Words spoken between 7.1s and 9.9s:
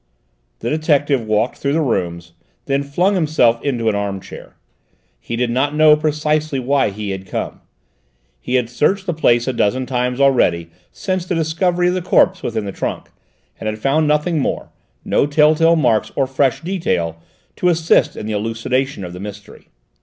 had come. He had searched the place a dozen